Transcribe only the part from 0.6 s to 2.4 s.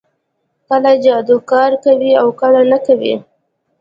کله جادو کار کوي او